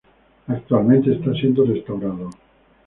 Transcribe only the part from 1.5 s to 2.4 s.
restaurado.